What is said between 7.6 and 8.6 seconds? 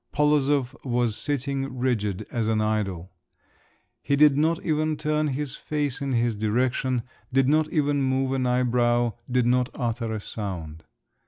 even move an